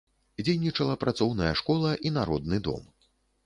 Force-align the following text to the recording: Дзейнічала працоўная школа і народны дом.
Дзейнічала 0.43 0.95
працоўная 1.03 1.53
школа 1.61 1.95
і 2.09 2.15
народны 2.19 2.65
дом. 2.69 2.93